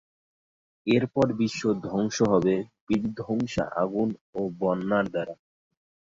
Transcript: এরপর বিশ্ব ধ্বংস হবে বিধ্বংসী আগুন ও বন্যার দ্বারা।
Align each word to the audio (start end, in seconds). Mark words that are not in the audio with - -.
এরপর 0.87 1.27
বিশ্ব 1.33 1.61
ধ্বংস 1.83 2.17
হবে 2.23 2.55
বিধ্বংসী 2.87 3.61
আগুন 3.75 4.09
ও 4.35 4.41
বন্যার 4.59 5.05
দ্বারা। 5.13 5.35